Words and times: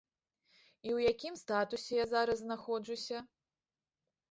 І 0.87 0.89
ў 0.95 0.97
якім 1.13 1.37
статусе 1.43 1.93
я 2.01 2.05
зараз 2.15 2.37
знаходжуся? 2.47 3.17